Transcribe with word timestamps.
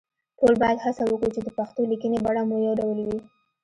ټول 0.37 0.53
باید 0.63 0.77
هڅه 0.85 1.03
وکړو 1.05 1.33
چې 1.35 1.41
د 1.43 1.49
پښتو 1.57 1.81
لیکنې 1.91 2.17
بڼه 2.25 2.41
مو 2.49 2.55
يو 2.67 2.73
ډول 2.81 2.97
وي 3.07 3.19